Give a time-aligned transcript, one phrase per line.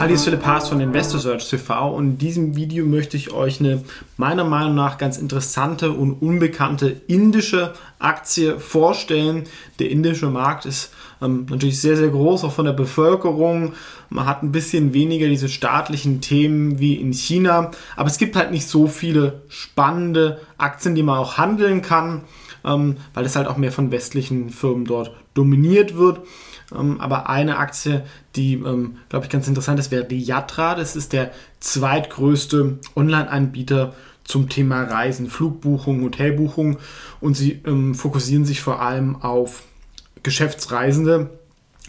[0.00, 3.84] Hallo, ist Philipp Haas von InvestorSearch TV und in diesem Video möchte ich euch eine
[4.16, 9.44] meiner Meinung nach ganz interessante und unbekannte indische Aktie vorstellen.
[9.78, 13.74] Der indische Markt ist ähm, natürlich sehr, sehr groß, auch von der Bevölkerung.
[14.08, 18.52] Man hat ein bisschen weniger diese staatlichen Themen wie in China, aber es gibt halt
[18.52, 22.22] nicht so viele spannende Aktien, die man auch handeln kann,
[22.64, 26.20] ähm, weil es halt auch mehr von westlichen Firmen dort dominiert wird.
[26.74, 28.04] Ähm, aber eine Aktie,
[28.36, 30.74] die, ähm, glaube ich, ganz interessant ist, wäre die Yatra.
[30.74, 36.78] Das ist der zweitgrößte Online-Anbieter zum Thema Reisen, Flugbuchung, Hotelbuchung
[37.20, 39.64] und sie ähm, fokussieren sich vor allem auf
[40.22, 41.30] Geschäftsreisende,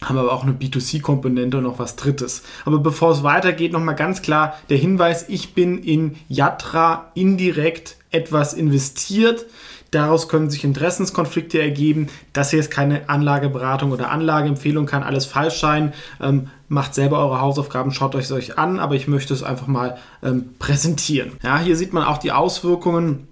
[0.03, 2.43] haben aber auch eine B2C-Komponente und noch was Drittes.
[2.65, 8.53] Aber bevor es weitergeht, nochmal ganz klar der Hinweis, ich bin in Yatra indirekt etwas
[8.53, 9.45] investiert.
[9.91, 12.07] Daraus können sich Interessenskonflikte ergeben.
[12.31, 15.93] Das hier ist keine Anlageberatung oder Anlageempfehlung, kann alles falsch sein.
[16.21, 19.97] Ähm, macht selber eure Hausaufgaben, schaut euch euch an, aber ich möchte es einfach mal
[20.23, 21.33] ähm, präsentieren.
[21.43, 23.27] Ja, hier sieht man auch die Auswirkungen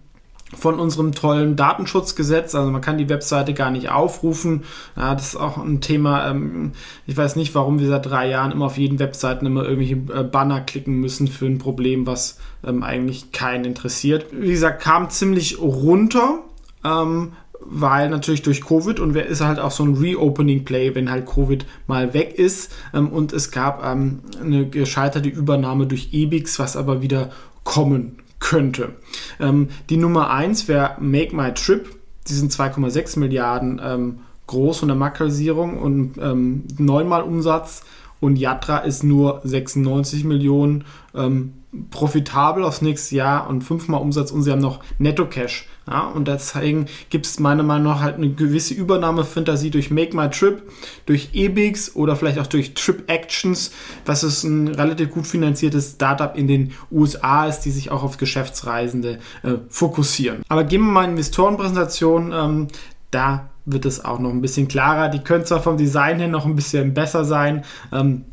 [0.57, 2.55] von unserem tollen Datenschutzgesetz.
[2.55, 4.63] Also man kann die Webseite gar nicht aufrufen.
[4.95, 6.29] Ja, das ist auch ein Thema.
[6.29, 6.71] Ähm,
[7.05, 10.23] ich weiß nicht, warum wir seit drei Jahren immer auf jeden Webseiten immer irgendwelche äh,
[10.23, 14.27] Banner klicken müssen für ein Problem, was ähm, eigentlich keinen interessiert.
[14.31, 16.39] Wie gesagt, kam ziemlich runter
[16.83, 21.25] ähm, weil natürlich durch Covid und wer ist halt auch so ein Reopening-Play, wenn halt
[21.25, 22.71] Covid mal weg ist.
[22.93, 27.31] Ähm, und es gab ähm, eine gescheiterte Übernahme durch EBIX, was aber wieder
[27.63, 28.95] kommen könnte.
[29.39, 31.87] Ähm, die Nummer 1 wäre Make My Trip.
[32.27, 37.83] Die sind 2,6 Milliarden ähm, groß von der Makroisierung und ähm, neunmal Umsatz.
[38.19, 40.83] Und Yatra ist nur 96 Millionen
[41.15, 41.53] ähm,
[41.91, 45.67] profitabel aufs nächste Jahr und fünfmal Umsatz und sie haben noch Netto-Cash.
[45.87, 50.29] Ja, und deswegen gibt es meiner Meinung nach halt eine gewisse Übernahmefantasie durch Make My
[50.29, 50.61] Trip,
[51.05, 53.71] durch EBIX oder vielleicht auch durch Trip Actions,
[54.05, 58.17] was ist ein relativ gut finanziertes Startup in den USA ist, die sich auch auf
[58.17, 60.43] Geschäftsreisende äh, fokussieren.
[60.47, 62.31] Aber gehen wir mal in Investorenpräsentation.
[62.33, 62.67] Ähm,
[63.11, 65.09] da wird es auch noch ein bisschen klarer.
[65.09, 68.25] Die können zwar vom Design her noch ein bisschen besser sein, ähm,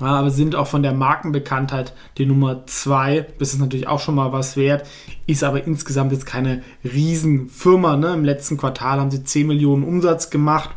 [0.00, 3.26] aber sind auch von der Markenbekanntheit die Nummer 2.
[3.38, 4.86] Das ist natürlich auch schon mal was wert,
[5.26, 7.96] ist aber insgesamt jetzt keine Riesenfirma.
[7.96, 8.14] Ne?
[8.14, 10.70] Im letzten Quartal haben sie 10 Millionen Umsatz gemacht.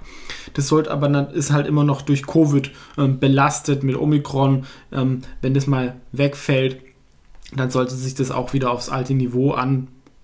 [0.53, 4.66] Das sollte aber ist halt immer noch durch Covid ähm, belastet mit Omikron.
[4.92, 6.81] Ähm, wenn das mal wegfällt,
[7.56, 9.52] dann sollte sich das auch wieder aufs alte Niveau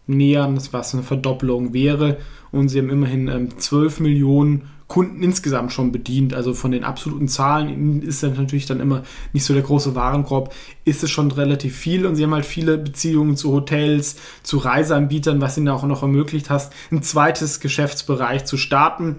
[0.08, 2.18] annähern, was eine Verdopplung wäre.
[2.52, 6.34] Und sie haben immerhin ähm, 12 Millionen Kunden insgesamt schon bedient.
[6.34, 9.04] Also von den absoluten Zahlen ist das natürlich dann immer
[9.34, 10.54] nicht so der große Warenkorb,
[10.86, 15.42] ist es schon relativ viel und sie haben halt viele Beziehungen zu Hotels, zu Reiseanbietern,
[15.42, 19.18] was ihnen auch noch ermöglicht hast, ein zweites Geschäftsbereich zu starten,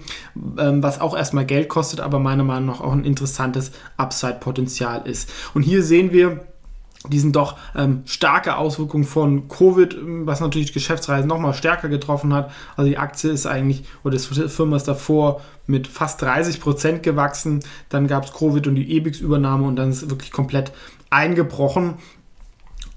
[0.58, 5.30] ähm, was auch erstmal Geld kostet, aber meiner Meinung nach auch ein interessantes Upside-Potenzial ist.
[5.52, 6.47] Und hier sehen wir,
[7.06, 12.50] diesen doch ähm, starke Auswirkungen von Covid, ähm, was natürlich Geschäftsreisen nochmal stärker getroffen hat.
[12.76, 17.60] Also die Aktie ist eigentlich, oder die Firma ist davor mit fast 30 Prozent gewachsen.
[17.88, 20.72] Dann gab es Covid und die EBIX-Übernahme und dann ist es wirklich komplett
[21.10, 21.94] eingebrochen.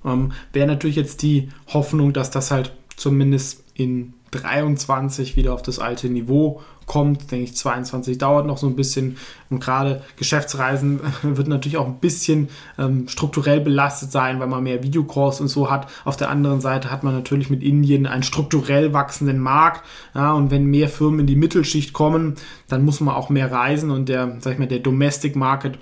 [0.04, 5.80] Ähm, Wäre natürlich jetzt die Hoffnung, dass das halt zumindest in 23 wieder auf das
[5.80, 7.32] alte Niveau kommt.
[7.32, 9.18] Denke ich, 22 dauert noch so ein bisschen.
[9.50, 14.84] Und gerade Geschäftsreisen wird natürlich auch ein bisschen ähm, strukturell belastet sein, weil man mehr
[14.84, 15.88] Videocalls und so hat.
[16.06, 19.84] Auf der anderen Seite hat man natürlich mit Indien einen strukturell wachsenden Markt.
[20.14, 22.36] Ja, und wenn mehr Firmen in die Mittelschicht kommen,
[22.70, 25.78] dann muss man auch mehr reisen und der, sag ich mal, der Domestic Market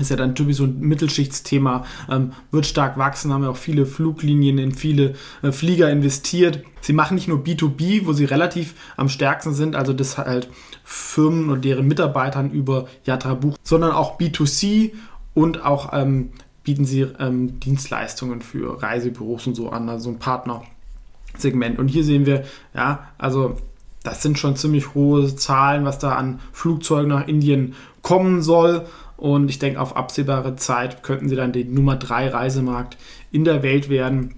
[0.00, 3.86] ist ja dann typisch so ein Mittelschichtsthema, ähm, wird stark wachsen, haben ja auch viele
[3.86, 6.62] Fluglinien in viele äh, Flieger investiert.
[6.80, 10.48] Sie machen nicht nur B2B, wo sie relativ am stärksten sind, also das halt
[10.84, 14.92] Firmen und deren Mitarbeitern über Yatra buchen, sondern auch B2C
[15.34, 16.30] und auch ähm,
[16.64, 21.78] bieten sie ähm, Dienstleistungen für Reisebüros und so an, also ein Partnersegment.
[21.78, 22.44] Und hier sehen wir,
[22.74, 23.56] ja, also
[24.02, 28.86] das sind schon ziemlich hohe Zahlen, was da an Flugzeugen nach Indien kommen soll.
[29.18, 32.96] Und ich denke, auf absehbare Zeit könnten sie dann die Nummer 3 Reisemarkt
[33.32, 34.36] in der Welt werden.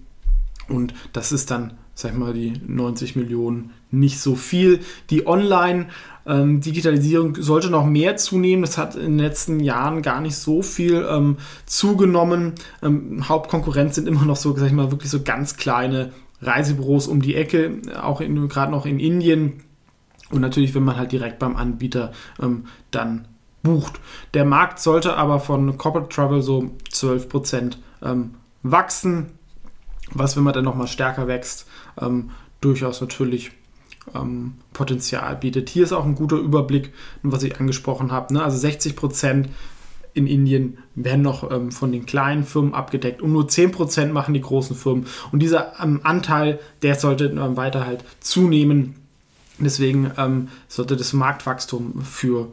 [0.68, 4.80] Und das ist dann, sag ich mal, die 90 Millionen nicht so viel.
[5.10, 8.62] Die Online-Digitalisierung ähm, sollte noch mehr zunehmen.
[8.62, 11.36] Das hat in den letzten Jahren gar nicht so viel ähm,
[11.66, 12.54] zugenommen.
[12.82, 17.20] Ähm, Hauptkonkurrenz sind immer noch so, sag ich mal, wirklich so ganz kleine Reisebüros um
[17.20, 19.60] die Ecke, auch gerade noch in Indien.
[20.30, 23.26] Und natürlich, wenn man halt direkt beim Anbieter ähm, dann
[23.62, 24.00] bucht.
[24.34, 29.32] Der Markt sollte aber von Corporate Travel so 12% ähm, wachsen,
[30.12, 31.66] was, wenn man dann nochmal stärker wächst,
[32.00, 32.30] ähm,
[32.60, 33.52] durchaus natürlich
[34.14, 35.68] ähm, Potenzial bietet.
[35.68, 36.92] Hier ist auch ein guter Überblick,
[37.22, 38.34] was ich angesprochen habe.
[38.34, 38.42] Ne?
[38.42, 39.46] Also 60%
[40.12, 44.40] in Indien werden noch ähm, von den kleinen Firmen abgedeckt und nur 10% machen die
[44.40, 45.06] großen Firmen.
[45.30, 48.96] Und dieser ähm, Anteil, der sollte ähm, weiter halt zunehmen.
[49.58, 52.48] Deswegen ähm, sollte das Marktwachstum für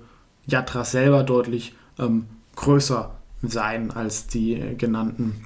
[0.47, 3.11] Yatra selber deutlich ähm, größer
[3.43, 5.45] sein als die genannten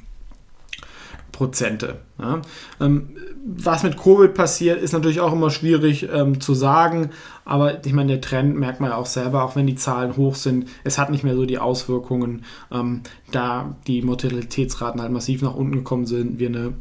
[1.31, 2.01] Prozente.
[2.19, 2.42] Ja.
[2.80, 3.09] Ähm,
[3.44, 7.09] was mit Covid passiert, ist natürlich auch immer schwierig ähm, zu sagen,
[7.45, 10.36] aber ich meine, der Trend merkt man ja auch selber, auch wenn die Zahlen hoch
[10.36, 13.01] sind, es hat nicht mehr so die Auswirkungen, ähm,
[13.31, 16.74] da die Mortalitätsraten halt massiv nach unten gekommen sind, wir eine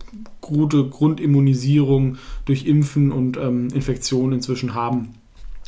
[0.42, 5.14] gute Grundimmunisierung durch Impfen und ähm, Infektionen inzwischen haben.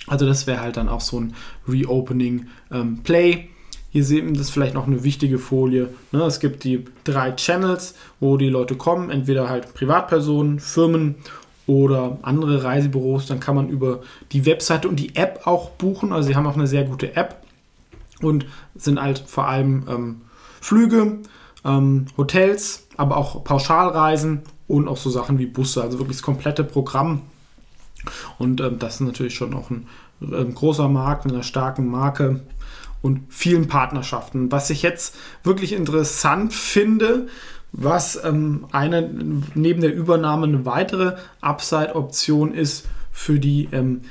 [0.07, 1.35] Also das wäre halt dann auch so ein
[1.69, 3.33] Reopening-Play.
[3.33, 3.49] Ähm,
[3.91, 5.91] hier sehen das vielleicht noch eine wichtige Folie.
[6.13, 6.23] Ne?
[6.23, 11.17] Es gibt die drei Channels, wo die Leute kommen, entweder halt Privatpersonen, Firmen
[11.67, 13.27] oder andere Reisebüros.
[13.27, 14.01] Dann kann man über
[14.33, 16.13] die Webseite und die App auch buchen.
[16.13, 17.43] Also sie haben auch eine sehr gute App
[18.23, 20.21] und sind halt vor allem ähm,
[20.61, 21.19] Flüge,
[21.65, 25.83] ähm, Hotels, aber auch Pauschalreisen und auch so Sachen wie Busse.
[25.83, 27.23] Also wirklich das komplette Programm.
[28.39, 29.87] Und ähm, das ist natürlich schon auch ein,
[30.21, 32.41] ähm, großer Markt mit einer starken Marke
[33.01, 34.53] und vielen Partnerschaften.
[34.53, 37.27] Was ich jetzt wirklich interessant finde,
[37.73, 39.11] was ähm, eine
[39.55, 44.03] neben der Übernahme eine weitere Upside-Option ist für die ähm,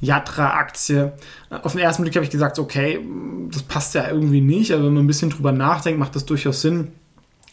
[0.00, 1.12] Yatra-Aktie.
[1.50, 3.00] Auf den ersten Blick habe ich gesagt, okay,
[3.50, 6.62] das passt ja irgendwie nicht, aber wenn man ein bisschen drüber nachdenkt, macht das durchaus
[6.62, 6.92] Sinn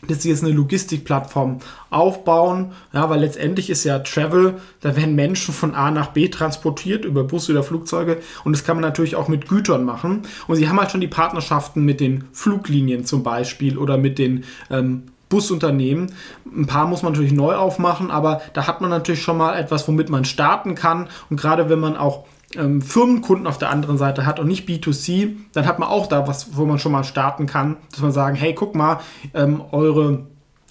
[0.08, 1.58] dass sie jetzt eine Logistikplattform
[1.90, 7.04] aufbauen, ja, weil letztendlich ist ja Travel, da werden Menschen von A nach B transportiert
[7.04, 10.22] über Busse oder Flugzeuge und das kann man natürlich auch mit Gütern machen.
[10.48, 14.44] Und sie haben halt schon die Partnerschaften mit den Fluglinien zum Beispiel oder mit den
[14.70, 16.14] ähm, Busunternehmen.
[16.46, 19.88] Ein paar muss man natürlich neu aufmachen, aber da hat man natürlich schon mal etwas,
[19.88, 21.08] womit man starten kann.
[21.30, 22.26] Und gerade wenn man auch
[22.58, 26.28] ähm, Firmenkunden auf der anderen Seite hat und nicht B2C, dann hat man auch da
[26.28, 29.00] was, wo man schon mal starten kann, dass man sagen, hey, guck mal,
[29.34, 30.28] ähm, eure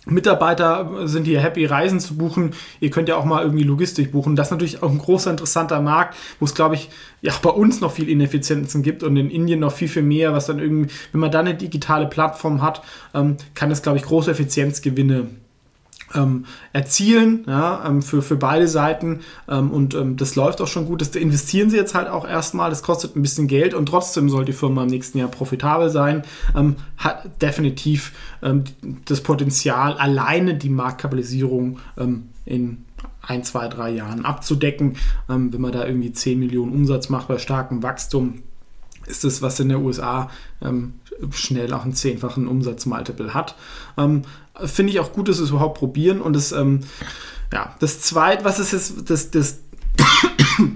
[0.08, 2.54] Mitarbeiter sind hier happy, Reisen zu buchen.
[2.78, 4.36] Ihr könnt ja auch mal irgendwie Logistik buchen.
[4.36, 6.90] Das ist natürlich auch ein großer, interessanter Markt, wo es, glaube ich,
[7.22, 10.46] ja bei uns noch viel Ineffizienzen gibt und in Indien noch viel, viel mehr, was
[10.46, 12.82] dann irgendwie, wenn man da eine digitale Plattform hat,
[13.14, 15.26] ähm, kann es, glaube ich, große Effizienzgewinne
[16.14, 20.86] ähm, erzielen ja, ähm, für, für beide Seiten ähm, und ähm, das läuft auch schon
[20.86, 21.00] gut.
[21.00, 24.44] Das investieren sie jetzt halt auch erstmal, das kostet ein bisschen Geld und trotzdem soll
[24.44, 26.22] die Firma im nächsten Jahr profitabel sein.
[26.54, 28.12] Ähm, hat definitiv
[28.42, 28.64] ähm,
[29.04, 31.78] das Potenzial, alleine die Marktkapitalisierung
[32.44, 32.84] in
[33.22, 34.96] ein, zwei, drei Jahren abzudecken.
[35.26, 38.42] wenn man da irgendwie 10 Millionen Umsatz macht bei starkem Wachstum,
[39.06, 40.30] ist das, was in den USA
[41.30, 43.56] schnell auch einen zehnfachen Umsatzmultiple hat.
[44.64, 46.20] Finde ich auch gut, dass wir es überhaupt probieren.
[46.20, 46.80] Und das, ähm,
[47.52, 49.60] ja, das zweite, was ist jetzt, das, das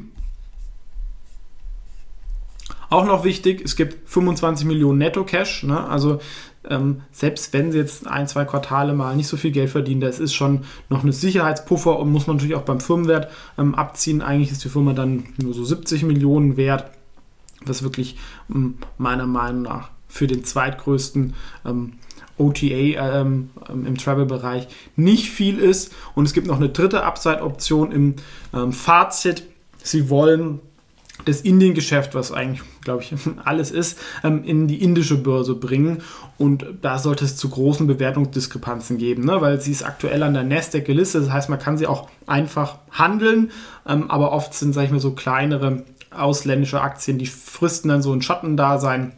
[2.91, 5.65] auch noch wichtig, es gibt 25 Millionen Netto-Cash.
[5.65, 5.89] Ne?
[5.89, 6.21] Also
[6.69, 10.21] ähm, selbst wenn sie jetzt ein, zwei Quartale mal nicht so viel Geld verdienen, das
[10.21, 14.21] ist schon noch eine Sicherheitspuffer und muss man natürlich auch beim Firmenwert ähm, abziehen.
[14.21, 16.91] Eigentlich ist die Firma dann nur so 70 Millionen wert,
[17.65, 18.19] was wirklich
[18.51, 21.35] ähm, meiner Meinung nach für den zweitgrößten
[21.65, 21.95] ähm,
[22.41, 25.93] OTA ähm, im Travel-Bereich nicht viel ist.
[26.15, 28.15] Und es gibt noch eine dritte Upside-Option im
[28.55, 29.45] ähm, Fazit.
[29.83, 30.61] Sie wollen
[31.25, 33.15] das Indien-Geschäft, was eigentlich, glaube ich,
[33.45, 36.03] alles ist, ähm, in die indische Börse bringen.
[36.39, 39.41] Und da sollte es zu großen Bewertungsdiskrepanzen geben, ne?
[39.41, 41.25] weil sie ist aktuell an der Nasdaq gelistet.
[41.25, 43.51] Das heißt, man kann sie auch einfach handeln,
[43.87, 48.13] ähm, aber oft sind, sage ich mal, so kleinere ausländische Aktien, die fristen dann so
[48.13, 49.13] ein Schattendasein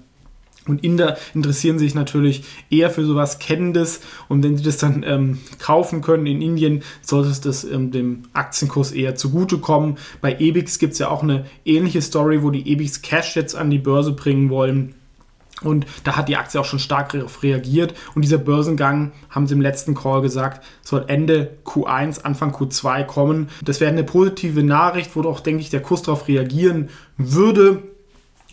[0.66, 5.38] und Inder interessieren sich natürlich eher für sowas Kennendes und wenn sie das dann ähm,
[5.58, 9.98] kaufen können in Indien, sollte es das ähm, dem Aktienkurs eher zugutekommen.
[10.20, 13.70] Bei EBIX gibt es ja auch eine ähnliche Story, wo die EBIX Cash jetzt an
[13.70, 14.94] die Börse bringen wollen.
[15.62, 17.94] Und da hat die Aktie auch schon stark reagiert.
[18.14, 23.48] Und dieser Börsengang, haben sie im letzten Call gesagt, soll Ende Q1, Anfang Q2 kommen.
[23.64, 27.82] Das wäre eine positive Nachricht, wo doch, denke ich, der Kurs darauf reagieren würde,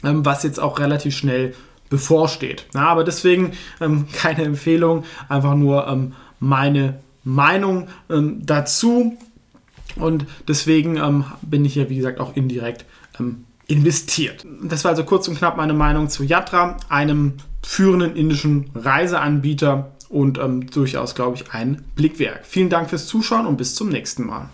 [0.04, 1.54] ähm, was jetzt auch relativ schnell
[1.90, 2.66] bevorsteht.
[2.74, 9.18] Ja, aber deswegen ähm, keine Empfehlung, einfach nur ähm, meine Meinung ähm, dazu.
[9.96, 12.86] Und deswegen ähm, bin ich ja, wie gesagt, auch indirekt
[13.20, 14.46] ähm, investiert.
[14.64, 20.40] Das war also kurz und knapp meine Meinung zu Yatra, einem führenden indischen Reiseanbieter und
[20.40, 22.46] ähm, durchaus, glaube ich, ein Blickwerk.
[22.46, 24.50] Vielen Dank fürs Zuschauen und bis zum nächsten Mal.